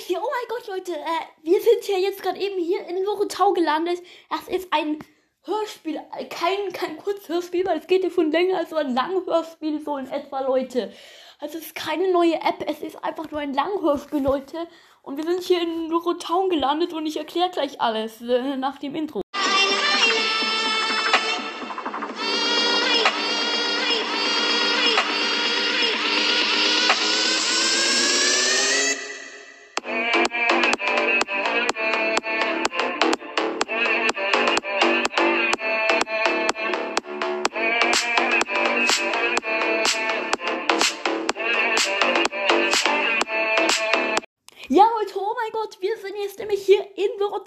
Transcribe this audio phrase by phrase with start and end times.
[0.00, 0.18] Felix hier.
[0.18, 0.92] Oh mein Gott, Leute.
[0.92, 4.02] Äh, wir sind ja jetzt gerade eben hier in Lorotau gelandet.
[4.28, 4.98] Das ist ein
[5.44, 5.96] Hörspiel.
[6.18, 9.96] äh, Kein, kein Kurzhörspiel, weil es geht ja schon länger als so ein Langhörspiel, so
[9.96, 10.92] in etwa, Leute.
[11.38, 14.68] Also es ist keine neue App, es ist einfach nur ein Langhörspiel, Leute.
[15.02, 18.94] Und wir sind hier in Lorotau gelandet und ich erkläre gleich alles äh, nach dem
[18.94, 19.22] Intro.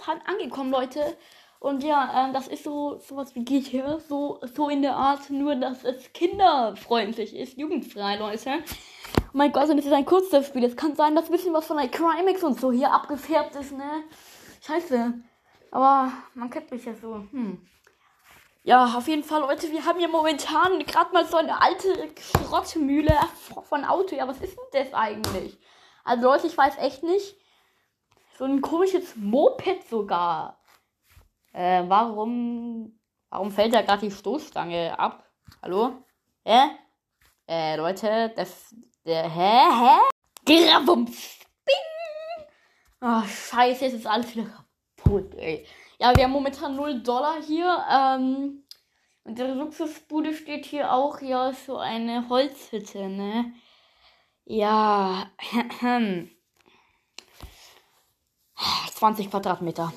[0.03, 1.17] Lorotan angekommen, Leute.
[1.59, 5.55] Und ja, ähm, das ist so sowas wie GTA, so, so in der Art, nur
[5.55, 8.49] dass es kinderfreundlich ist, jugendfrei, Leute.
[9.17, 10.63] Oh mein Gott, und es ist ein Kurzspiel.
[10.63, 13.71] Es kann sein, dass ein bisschen was von der Crimex und so hier abgefärbt ist,
[13.71, 14.03] ne?
[14.61, 15.13] Scheiße.
[15.71, 17.25] Aber man kennt mich ja so.
[17.31, 17.65] Hm.
[18.63, 23.13] Ja, auf jeden Fall, Leute, wir haben hier momentan gerade mal so eine alte Schrottmühle
[23.63, 24.15] von Auto.
[24.15, 25.57] Ja, was ist denn das eigentlich?
[26.03, 27.35] Also Leute, ich weiß echt nicht.
[28.37, 30.59] So ein komisches Moped sogar.
[31.51, 32.99] Äh, warum.
[33.29, 35.27] Warum fällt da gerade die Stoßstange ab?
[35.61, 36.03] Hallo?
[36.43, 36.69] Hä?
[37.47, 38.75] Äh, Leute, das.
[39.05, 39.69] Der, hä?
[39.69, 39.99] Hä?
[40.45, 41.39] Gravums.
[41.65, 42.47] Bing!
[43.01, 44.47] Oh, scheiße, jetzt ist alles wieder
[44.97, 45.65] kaputt, ey.
[45.99, 47.85] Ja, wir haben momentan 0 Dollar hier.
[47.89, 48.63] Ähm,
[49.25, 51.21] und der Luxusbude steht hier auch.
[51.21, 53.53] Ja, so eine Holzhütte, ne?
[54.45, 55.31] Ja,
[58.55, 59.93] 20 Quadratmeter.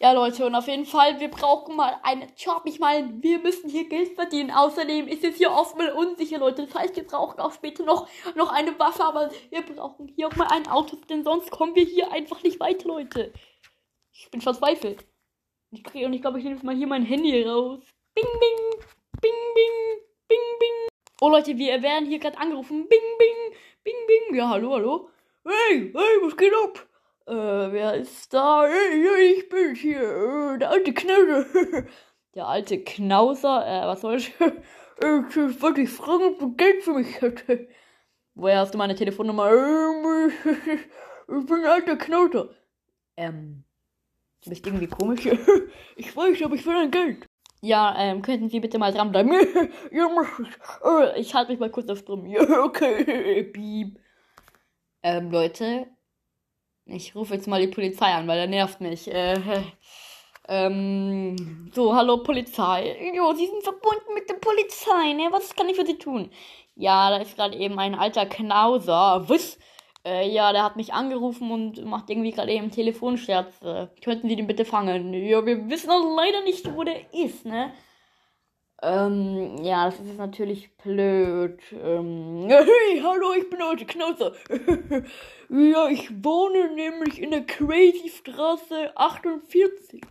[0.00, 2.62] Ja, Leute, und auf jeden Fall, wir brauchen mal einen Job.
[2.64, 4.50] Ich meine, wir müssen hier Geld verdienen.
[4.50, 6.66] Außerdem ist es hier oft mal unsicher, Leute.
[6.66, 10.36] Das heißt, wir brauchen auch später noch, noch eine Waffe, aber wir brauchen hier auch
[10.36, 13.32] mal ein Auto, denn sonst kommen wir hier einfach nicht weiter, Leute.
[14.12, 15.06] Ich bin verzweifelt.
[15.70, 17.80] Ich kriege, und ich glaube, ich nehme jetzt mal hier mein Handy raus.
[18.14, 18.80] Bing, bing,
[19.20, 20.88] bing, bing, bing, bing.
[21.20, 22.88] Oh Leute, wir werden hier gerade angerufen.
[22.88, 24.36] Bing, bing, bing, bing.
[24.36, 25.08] Ja, hallo, hallo.
[25.44, 26.86] Hey, hey, was geht ab?
[27.26, 28.68] Äh, wer ist da?
[28.68, 30.54] Ich bin hier.
[30.54, 31.46] Äh, der alte Knauser.
[32.34, 33.66] der alte Knauser?
[33.66, 34.34] Äh, was soll ich?
[34.38, 37.68] ich wollte dich fragen, ob du Geld für mich hättest.
[38.34, 39.50] Woher hast du meine Telefonnummer?
[39.50, 40.32] Ähm,
[41.28, 42.50] ich bin ein alter Knauser.
[43.16, 43.64] Ähm,
[44.42, 45.26] du bist irgendwie komisch.
[45.96, 47.26] ich weiß, aber ich will dein Geld.
[47.62, 49.32] Ja, ähm, könnten Sie bitte mal dranbleiben?
[49.92, 50.48] ja, mach ich.
[50.84, 52.26] Äh, ich halte mich mal kurz auf drum.
[52.26, 53.44] Ja, okay.
[53.44, 53.98] Piep.
[55.02, 55.86] Ähm, Leute.
[56.86, 59.10] Ich rufe jetzt mal die Polizei an, weil er nervt mich.
[59.12, 59.40] Äh,
[60.48, 63.12] ähm, so, hallo Polizei.
[63.14, 65.28] Jo, Sie sind verbunden mit der Polizei, ne?
[65.30, 66.30] Was kann ich für Sie tun?
[66.76, 69.24] Ja, da ist gerade eben ein alter Knauser.
[69.28, 69.58] Was?
[70.04, 73.62] Äh, ja, der hat mich angerufen und macht irgendwie gerade eben Telefonscherz.
[73.62, 75.14] Äh, könnten Sie den bitte fangen?
[75.14, 77.72] Ja, wir wissen auch leider nicht, wo der ist, ne?
[78.86, 81.58] Ähm, ja, das ist jetzt natürlich blöd.
[81.72, 84.32] Ähm, hey, hallo, ich bin heute Knauzer.
[85.48, 90.02] ja, ich wohne nämlich in der Crazy Straße 48.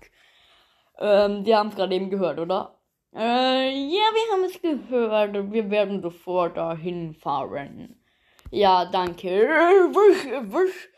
[0.98, 2.80] Ähm, die haben es gerade eben gehört, oder?
[3.16, 5.52] Äh, ja, wir haben es gehört.
[5.52, 8.02] Wir werden sofort dahin fahren.
[8.50, 9.30] Ja, danke.
[9.30, 10.90] Wisch, wisch.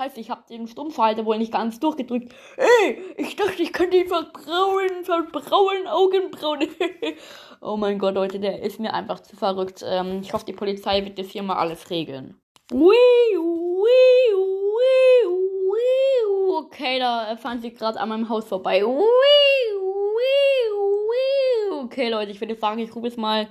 [0.00, 2.34] Scheiße, ich habe den Stummschalter wohl nicht ganz durchgedrückt.
[2.56, 6.68] Ey, ich dachte, ich könnte ihn verbrauen, verbrauen, Augenbrauen.
[7.60, 9.84] oh mein Gott, Leute, der ist mir einfach zu verrückt.
[9.86, 12.40] Ähm, ich hoffe, die Polizei wird das hier mal alles regeln.
[16.58, 18.84] Okay, da fahren sie gerade an meinem Haus vorbei.
[21.82, 23.48] Okay, Leute, ich würde sagen, ich rufe jetzt mal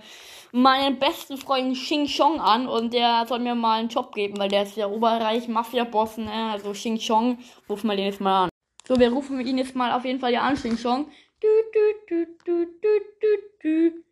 [0.52, 4.50] meinen besten Freund Xing Chong an und der soll mir mal einen Job geben, weil
[4.50, 6.52] der ist ja oberreich Mafia-Boss, ne?
[6.52, 7.38] Also Xing Chong,
[7.68, 8.50] rufen wir den jetzt mal an.
[8.88, 11.12] So, wir rufen ihn jetzt mal auf jeden Fall ja an, Xing Chong.
[11.40, 14.04] Du, du, du, du, du,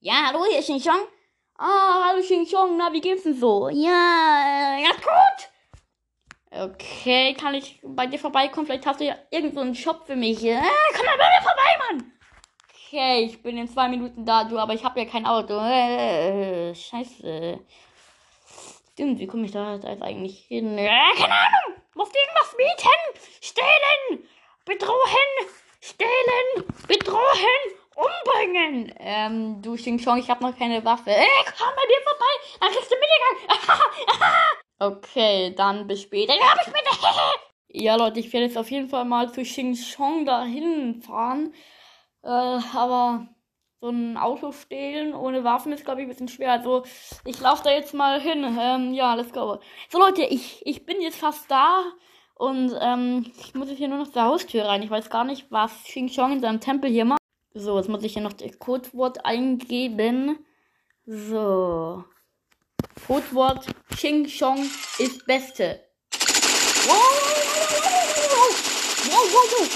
[0.00, 1.06] Ja, hallo, hier Xing Chong.
[1.56, 3.68] Ah, hallo Xing Chong, na, wie geht's denn so?
[3.68, 5.50] Ja, äh, ganz gut.
[6.52, 8.66] Okay, kann ich bei dir vorbeikommen?
[8.66, 10.38] Vielleicht hast du ja irgendeinen so Shop für mich.
[10.38, 10.62] Ah,
[10.96, 12.19] komm mal bei mir vorbei, Mann!
[12.92, 15.56] Okay, ich bin in zwei Minuten da, du, aber ich habe ja kein Auto.
[15.60, 17.60] Äh, scheiße.
[18.92, 20.76] Stimmt, wie komme ich da jetzt eigentlich hin?
[20.76, 21.80] Äh, keine Ahnung!
[21.94, 23.28] Muss irgendwas mieten!
[23.40, 24.28] Stehlen!
[24.64, 25.54] Bedrohen!
[25.80, 26.66] Stehlen!
[26.88, 27.62] Bedrohen!
[27.94, 28.92] Umbringen!
[28.98, 31.10] Ähm, du Xing Chong, ich habe noch keine Waffe.
[31.10, 31.26] Äh,
[31.56, 32.26] komm bei mir vorbei!
[32.58, 34.34] Dann kriegst du Minigang!
[34.98, 36.34] okay, dann bis später.
[36.34, 37.14] Ja, bis später!
[37.68, 41.54] ja, Leute, ich werde jetzt auf jeden Fall mal zu Xing Chong dahin fahren.
[42.22, 43.28] Äh, aber
[43.80, 46.52] so ein Auto stehlen ohne Waffen ist, glaube ich, ein bisschen schwer.
[46.52, 46.84] Also,
[47.24, 48.44] ich laufe da jetzt mal hin.
[48.58, 49.58] Ähm, ja, let's go.
[49.88, 51.82] So, Leute, ich, ich bin jetzt fast da.
[52.34, 54.82] Und ähm, ich muss jetzt hier nur noch zur Haustür rein.
[54.82, 57.20] Ich weiß gar nicht, was Xing Chong in seinem Tempel hier macht.
[57.52, 60.38] So, jetzt muss ich hier noch das Codewort eingeben.
[61.04, 62.04] So.
[63.06, 64.58] Codewort Xing Chong
[64.98, 65.80] ist Beste.
[66.86, 66.96] Wow,
[69.10, 69.68] wow, wow, wow,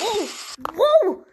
[0.00, 1.26] wow, wow.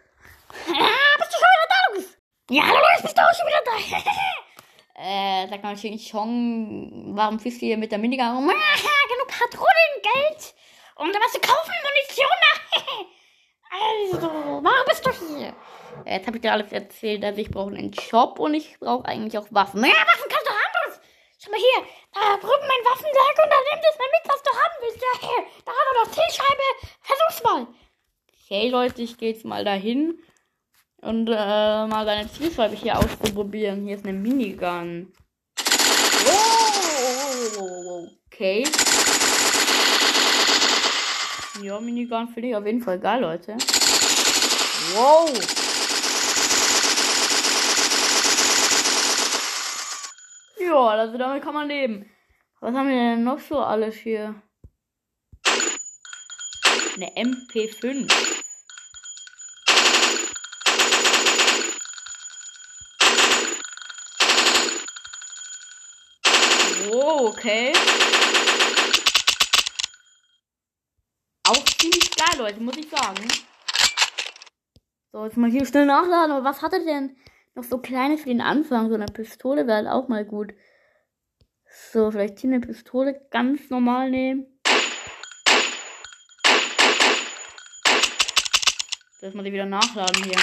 [0.66, 2.18] Ah, bist du schon wieder da, Luis?
[2.48, 5.02] Ja, hallo bist du auch schon wieder da?
[5.02, 8.48] äh, sag mal, Xing Chong, warum fliegst du hier mit der Minigun rum?
[9.08, 10.54] Genug Patronengeld,
[10.96, 13.06] um da was zu kaufen, Munition.
[14.22, 15.54] also, warum bist du hier?
[16.06, 19.36] Jetzt habe ich dir alles erzählt, also ich brauche einen Job und ich brauche eigentlich
[19.36, 19.84] auch Waffen.
[19.84, 21.00] Ja, Waffen kannst du haben, Luis.
[21.38, 24.50] Schau mal hier, da drüben mein Waffenlager und da nimm das mal mit, was du
[24.50, 25.02] haben willst.
[25.02, 25.28] Ja,
[25.66, 26.62] da haben wir noch Zielscheibe.
[27.02, 27.66] Versuch's mal.
[28.44, 30.18] Okay, Leute, ich gehe jetzt mal dahin
[31.04, 33.84] und äh, mal seine Zielscheibe hier auszuprobieren.
[33.84, 35.12] Hier ist eine Minigun.
[37.58, 38.64] Oh, okay.
[41.62, 43.56] Ja, Minigun finde ich auf jeden Fall geil, Leute.
[44.94, 45.30] Wow.
[50.58, 52.10] Ja, also damit kann man leben.
[52.60, 54.34] Was haben wir denn noch so alles hier?
[56.96, 58.43] Eine MP5.
[66.90, 67.72] Oh, okay.
[71.46, 73.28] Auch ziemlich geil, Leute, muss ich sagen.
[75.12, 76.32] So, jetzt mal hier schnell nachladen.
[76.32, 77.16] Aber was hat er denn
[77.54, 78.88] noch so kleines für den Anfang?
[78.88, 80.54] So eine Pistole wäre halt auch mal gut.
[81.92, 84.46] So, vielleicht hier eine Pistole ganz normal nehmen.
[89.20, 90.38] Dass man die wieder nachladen hier.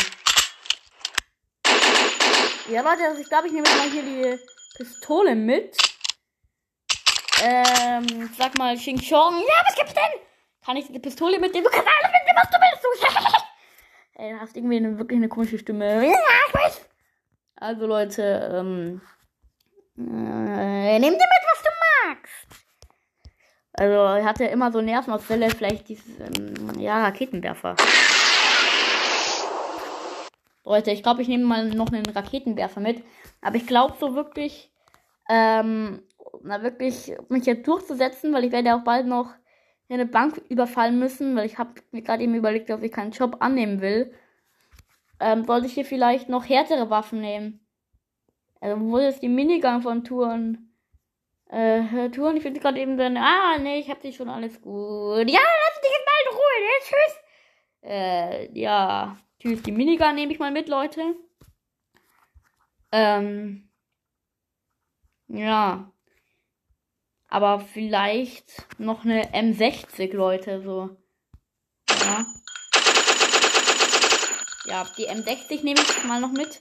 [2.69, 4.39] Ja, Leute, also ich glaube, ich nehme jetzt mal hier die
[4.77, 5.77] Pistole mit.
[7.43, 9.33] Ähm, sag mal, Xing Chong.
[9.33, 10.21] Ja, was gibt's denn?
[10.63, 11.65] Kann ich die Pistole mitnehmen?
[11.65, 12.83] Du kannst alles mitnehmen, was du willst.
[12.83, 14.21] Du.
[14.21, 16.05] Ey, du hast irgendwie eine, wirklich eine komische Stimme.
[16.05, 16.17] Ja,
[16.47, 16.81] ich weiß.
[17.55, 19.01] Also, Leute, ähm,
[19.97, 21.69] äh, nimm dir mit, was du
[22.07, 22.47] magst.
[23.73, 27.75] Also, er hatte immer so Nervenausfälle, vielleicht dieses, ähm, ja, Raketenwerfer.
[30.63, 33.03] Leute, ich glaube, ich nehme mal noch einen Raketenwerfer mit.
[33.41, 34.71] Aber ich glaube so wirklich,
[35.29, 36.03] ähm,
[36.43, 39.33] na wirklich, mich jetzt durchzusetzen, weil ich werde auch bald noch
[39.89, 43.37] eine Bank überfallen müssen, weil ich habe mir gerade eben überlegt, ob ich keinen Job
[43.39, 44.13] annehmen will.
[45.19, 47.65] Ähm, sollte ich hier vielleicht noch härtere Waffen nehmen?
[48.61, 50.75] Also, wo ist die Minigun von Touren?
[51.49, 55.29] Äh, Touren, ich finde gerade eben dann, ah, nee, ich hab die schon alles gut.
[55.29, 56.71] Ja, lass dich jetzt mal in Ruhe, ne?
[56.83, 57.19] Tschüss.
[57.83, 61.15] Äh, ja, tschüss, die Minigun nehme ich mal mit, Leute.
[62.91, 63.69] Ähm,
[65.27, 65.91] ja.
[67.31, 70.89] Aber vielleicht noch eine M60, Leute, so.
[71.89, 72.25] Ja.
[74.65, 76.59] Ja, die M60 nehme ich mal noch mit.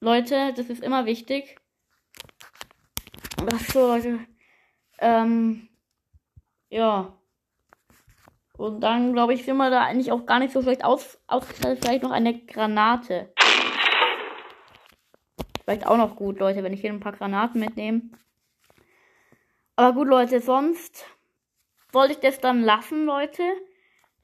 [0.00, 1.60] Leute, das ist immer wichtig.
[3.52, 4.20] Ach so, Leute.
[4.98, 5.68] Ähm,
[6.70, 7.14] ja.
[8.56, 11.84] Und dann, glaube ich, sind wir da eigentlich auch gar nicht so schlecht aus ausgestattet.
[11.84, 13.34] Vielleicht noch eine Granate.
[15.64, 18.10] Vielleicht auch noch gut, Leute, wenn ich hier ein paar Granaten mitnehme.
[19.76, 21.04] Aber gut, Leute, sonst
[21.92, 23.42] wollte ich das dann lassen, Leute.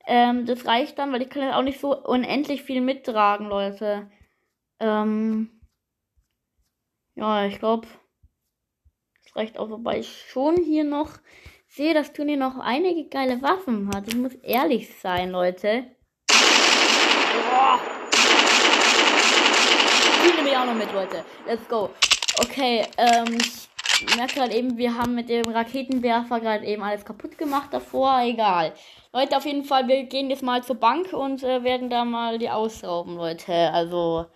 [0.06, 4.10] Ähm, das reicht dann, weil ich kann jetzt auch nicht so unendlich viel mittragen, Leute.
[4.78, 5.60] Ähm,
[7.16, 7.86] ja, ich glaube,
[9.24, 11.18] das reicht auch, wobei ich schon hier noch
[11.66, 14.08] sehe, dass Toni noch einige geile Waffen hat.
[14.08, 15.86] Ich muss ehrlich sein, Leute.
[16.28, 17.80] Boah.
[20.24, 21.24] Die nehme ich auch noch mit, Leute.
[21.46, 21.90] Let's go.
[22.40, 23.69] Okay, ähm, ich
[24.16, 28.20] merke gerade eben, wir haben mit dem Raketenwerfer gerade eben alles kaputt gemacht davor.
[28.22, 28.72] Egal.
[29.12, 32.38] Leute, auf jeden Fall, wir gehen jetzt mal zur Bank und äh, werden da mal
[32.38, 33.52] die ausrauben, Leute.
[33.72, 34.26] Also,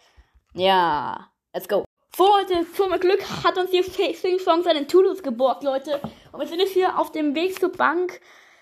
[0.54, 1.30] ja.
[1.52, 1.84] Let's go.
[2.16, 6.00] So, Leute, zum Glück hat uns hier Facing Song seinen Toulouse geborgt, Leute.
[6.32, 8.20] Und wir sind jetzt hier auf dem Weg zur Bank.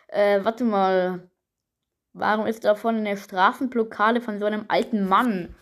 [0.08, 1.28] Äh, warte mal.
[2.14, 5.54] Warum ist da vorne eine Straßenblockade von so einem alten Mann?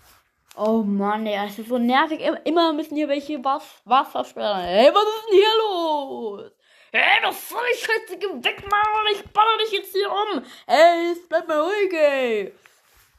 [0.63, 2.21] Oh Mann, ey, es ist so nervig.
[2.45, 4.61] Immer müssen hier welche was, Wasser sperren.
[4.61, 6.53] Hey, was ist denn hier los?
[6.93, 9.07] Hey, was soll ich jetzt weg machen?
[9.11, 10.45] Ich baller dich jetzt hier um.
[10.67, 12.53] Hey, bleib mal ruhig, ey.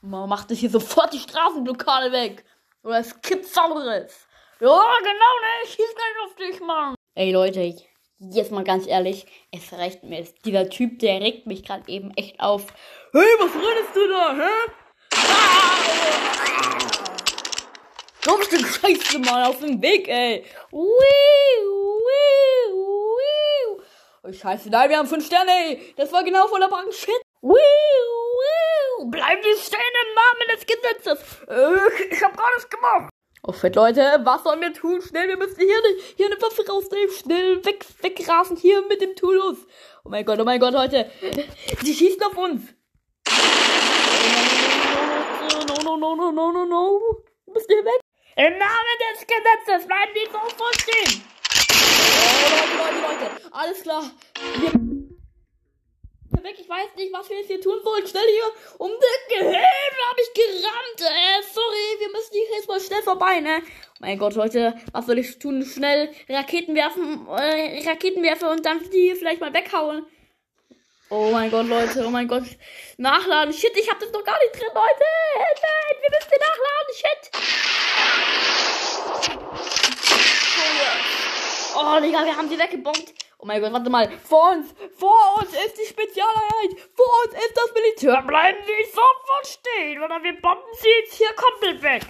[0.04, 2.46] Man macht das hier sofort die Straßenblockade weg.
[2.84, 4.28] Oder es gibt Sauberes.
[4.60, 5.64] Ja, genau, ne?
[5.64, 6.94] Ich schieß gleich auf dich, Mann.
[7.16, 7.74] Ey, Leute,
[8.20, 10.28] jetzt mal ganz ehrlich, es reicht mir.
[10.46, 12.68] Dieser Typ, der regt mich gerade eben echt auf.
[13.14, 15.81] Hey, was redest du da, hä?
[18.52, 20.44] Stück Scheiße mal auf den Weg, ey.
[20.72, 20.82] Wiu,
[22.68, 23.82] wiu.
[24.24, 25.94] Oh, Scheiße, nein, wir haben fünf Sterne, ey.
[25.96, 26.94] Das war genau voller Bank.
[26.94, 27.22] Shit.
[27.42, 29.10] Wiu, wiu.
[29.10, 31.20] Bleiben Sie stehen im Namen des Gesetzes.
[31.48, 33.10] Äh, ich hab gar nichts gemacht.
[33.44, 35.02] Oh shit, Leute, was sollen wir tun?
[35.02, 37.10] Schnell, wir müssen hier, eine, hier eine Waffe rausnehmen.
[37.10, 39.60] Schnell weg, wegrasen hier mit dem Tulus.
[40.04, 41.10] Oh mein Gott, oh mein Gott, Leute.
[41.84, 42.64] Die schießen auf uns.
[45.70, 47.00] No, no, no, no, no, no, no.
[47.46, 48.02] Du bist hier weg.
[48.36, 51.24] Im Namen des Gesetzes bleiben die sofort stehen.
[51.70, 53.54] Oh, Leute, Leute, Leute.
[53.54, 54.12] Alles klar.
[54.54, 56.56] Wir weg.
[56.60, 58.08] Ich weiß nicht, was wir jetzt hier tun wollen.
[58.08, 61.02] Schnell hier um den Gehirn habe ich gerammt.
[61.02, 63.62] Äh, sorry, wir müssen hier jetzt mal schnell vorbei, ne?
[64.00, 65.66] Mein Gott, Leute, was soll ich tun?
[65.66, 70.06] Schnell Raketen werfen, äh, Raketen werfen und dann die vielleicht mal weghauen.
[71.10, 72.46] Oh mein Gott, Leute, oh mein Gott.
[72.98, 73.54] Nachladen.
[73.54, 75.04] Shit, ich hab das noch gar nicht drin, Leute.
[75.36, 76.72] Nein, wir müssen nachladen.
[82.02, 83.14] Oh, Digga, wir haben die weggebombt.
[83.38, 84.10] Oh mein Gott, warte mal.
[84.24, 86.72] Vor uns, vor uns ist die Spezialeinheit.
[86.96, 88.24] Vor uns ist das Militär.
[88.24, 92.02] Bleiben Sie sofort stehen oder wir bomben Sie jetzt hier komplett weg.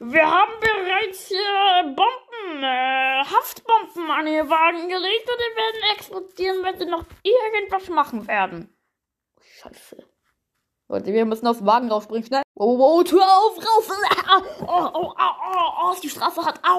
[0.00, 6.64] Wir haben bereits hier Bomben, äh, Haftbomben an Ihr Wagen gelegt und die werden explodieren,
[6.64, 8.76] wenn Sie noch irgendwas machen werden.
[9.40, 9.98] Scheiße.
[10.88, 12.42] Leute, wir müssen aus dem Wagen rausspringen, schnell.
[12.56, 13.88] Oh, oh, Tür auf, raus.
[14.62, 16.78] Oh, oh, oh, oh, oh, die Straße hat au.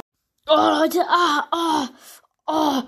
[0.50, 1.88] Oh, Leute, ah, oh,
[2.48, 2.82] oh.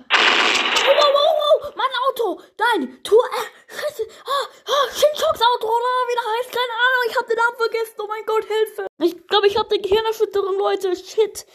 [0.88, 2.42] Oh, oh, oh, mein Auto.
[2.58, 4.04] Nein, Tour, äh, scheiße.
[4.26, 7.04] Ah, ah, Shinchoks Auto, oder wie der heißt, keine Ahnung.
[7.10, 7.96] Ich hab den Namen vergessen.
[8.00, 8.88] Oh mein Gott, Hilfe.
[9.00, 10.96] Ich glaube, ich hatte Gehirnerschütterung, Leute.
[10.96, 11.46] Shit.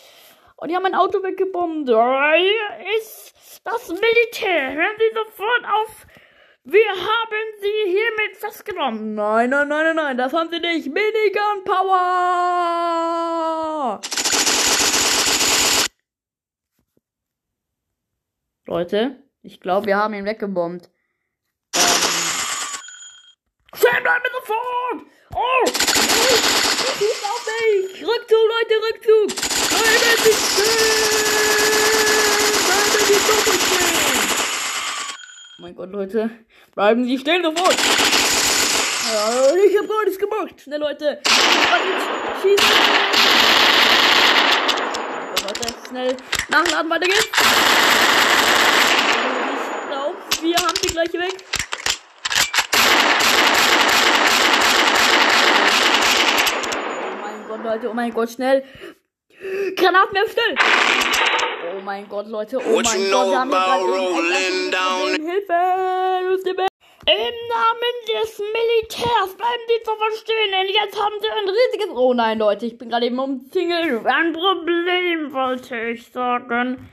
[0.57, 1.89] Und die haben mein Auto weggebombt.
[1.89, 3.33] Hier ist
[3.65, 4.73] das Militär.
[4.73, 6.07] Hören Sie sofort auf.
[6.65, 9.15] Wir haben sie hiermit festgenommen.
[9.15, 10.89] Nein, nein, nein, nein, nein, das haben sie nicht.
[10.89, 12.01] Minigun Power!
[18.71, 20.89] Leute, ich glaube, wir haben ihn weggebombt.
[21.75, 21.81] Ähm.
[23.75, 25.03] Schnell bleiben wir sofort!
[25.35, 25.67] Oh!
[25.67, 28.01] Schießt auf mich!
[28.01, 29.27] Rückzug, Leute, Rückzug!
[29.71, 30.63] Bleiben Sie stehen!
[32.69, 34.21] Bleiben Sie sofort stehen!
[35.59, 36.31] Oh mein Gott, Leute.
[36.73, 37.75] Bleiben Sie stehen sofort!
[37.75, 40.61] Ich hab gar nichts gemacht.
[40.61, 41.21] Schnell, Leute.
[42.41, 42.65] Schießen.
[45.89, 46.17] Schnell
[46.49, 47.27] nachladen, weiter geht's.
[47.27, 47.33] Ich
[49.89, 51.45] glaube, wir haben sie gleich weg.
[57.03, 58.65] Oh mein Gott, Leute, oh mein Gott, schnell.
[59.77, 60.57] Granaten mehr schnell.
[61.77, 65.17] Oh mein Gott, Leute, oh mein Gott, wir haben rolling down?
[65.27, 66.70] Hilfe!
[67.07, 71.97] Im Namen des Militärs bleiben die zu verstehen, denn jetzt haben sie ein riesiges...
[71.97, 74.05] Oh nein, Leute, ich bin gerade eben umzingelt.
[74.05, 76.91] Ein Problem, wollte ich sagen.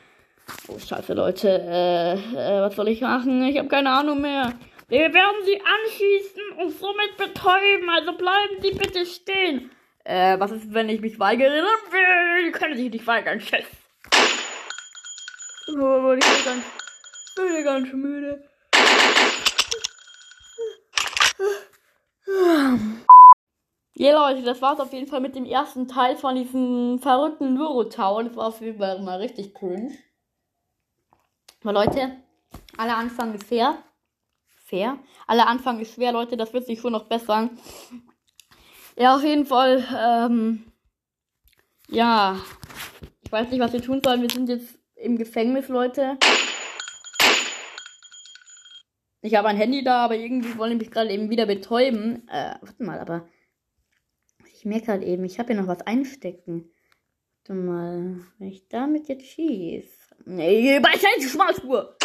[0.69, 1.49] Oh, scheiße, Leute.
[1.49, 3.43] Äh, äh, was soll ich machen?
[3.43, 4.53] Ich habe keine Ahnung mehr.
[4.87, 9.71] Wir werden sie anschießen und somit betäuben, also bleiben sie bitte stehen.
[10.05, 11.65] Äh, was ist, wenn ich mich weigere?
[11.65, 13.67] Äh, können sich nicht weigern, Chef.
[15.67, 16.63] Oh, ich bin ganz,
[17.27, 18.46] ich bin ganz müde.
[23.99, 28.23] Ja, Leute, das war's auf jeden Fall mit dem ersten Teil von diesem verrückten Neurotower.
[28.23, 29.97] Das war auf jeden Fall mal richtig cringe.
[31.63, 32.15] Aber Leute,
[32.77, 33.77] aller Anfang ist fair.
[34.65, 34.99] Fair?
[35.25, 36.37] Aller Anfang ist schwer, Leute.
[36.37, 37.57] Das wird sich schon noch bessern.
[38.95, 39.83] Ja, auf jeden Fall.
[39.97, 40.71] Ähm,
[41.89, 42.39] ja.
[43.23, 44.21] Ich weiß nicht, was wir tun sollen.
[44.21, 46.17] Wir sind jetzt im Gefängnis, Leute.
[49.21, 52.27] Ich habe ein Handy da, aber irgendwie wollen die mich gerade eben wieder betäuben.
[52.29, 53.27] Äh, warte mal, aber.
[54.53, 56.71] Ich merke gerade eben, ich habe hier noch was einstecken.
[57.47, 60.15] Warte mal, wenn ich damit jetzt schieße.
[60.25, 61.95] Nee, bei die Schmalspur!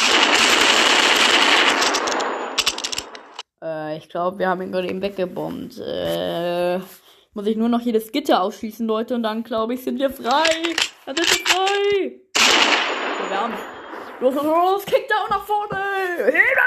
[3.62, 5.78] Äh, ich glaube, wir haben ihn gerade eben weggebombt.
[5.78, 6.78] Äh,
[7.34, 10.44] muss ich nur noch das Gitter ausschießen, Leute, und dann glaube ich, sind wir frei.
[11.06, 12.20] Dann sind wir frei.
[12.34, 13.58] Okay, wir haben's.
[14.20, 15.82] Los, los, los, kick da nach vorne!
[16.26, 16.61] Hinter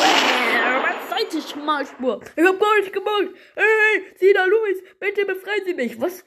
[0.00, 0.60] sind!
[0.64, 2.20] Oh, Seite Schmalspur!
[2.36, 3.28] Ich hab gar nicht gemacht!
[3.54, 6.00] Hey, Sina Luis, bitte befreien Sie mich!
[6.00, 6.24] Was?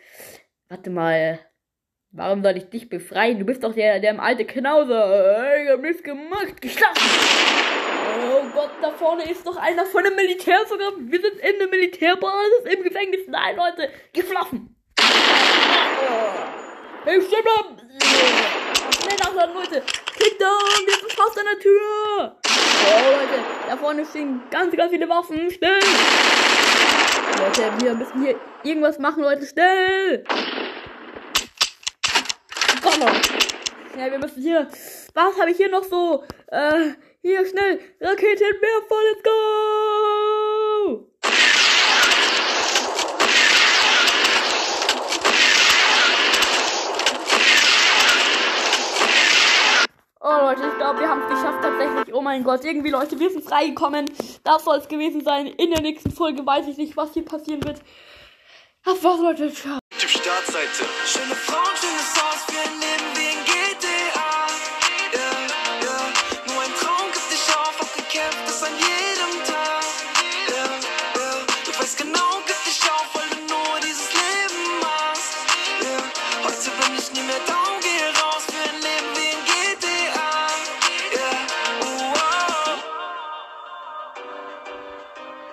[0.69, 1.39] Warte mal.
[2.11, 3.37] Warum soll ich dich befreien?
[3.37, 5.63] Du bist doch der, der alte Knauser.
[5.63, 6.59] Ich hab nichts gemacht.
[6.59, 7.01] Geschlafen!
[8.31, 10.91] Oh Gott, da vorne ist doch einer von dem Militär sogar.
[10.97, 13.27] Wir sind in der Militärbasis im Gefängnis.
[13.27, 14.75] Nein, Leute, geschlafen!
[17.05, 17.77] Hey, stimmt ab!
[19.01, 19.83] Schnell nachladen, Leute!
[20.17, 20.85] Klick down!
[20.85, 22.38] Wir sind fast an der Tür!
[22.91, 25.51] Oh, Leute, da vorne stehen ganz, ganz viele Waffen.
[25.51, 25.79] Schnell!
[27.37, 29.45] Leute, wir müssen hier irgendwas machen, Leute.
[29.45, 30.25] Schnell!
[32.99, 33.15] noch.
[33.97, 34.67] Ja, wir müssen hier.
[35.13, 36.23] Was habe ich hier noch so?
[36.47, 36.91] Äh,
[37.21, 37.79] hier schnell.
[37.99, 40.48] Raketenwerfer, let's go!
[50.31, 52.13] Oh Leute, ich glaube, wir haben es geschafft tatsächlich.
[52.13, 54.05] Oh mein Gott, irgendwie Leute, wir sind freigekommen.
[54.43, 55.47] Das soll es gewesen sein.
[55.47, 57.81] In der nächsten Folge weiß ich nicht, was hier passieren wird.
[58.85, 59.51] Das war's, Leute.
[59.51, 59.79] Ciao.
[59.97, 60.85] Startseite.
[61.03, 62.88] Schöne Frauen, schönes Haus, wir